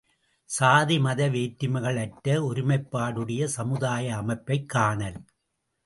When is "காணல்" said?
4.69-5.25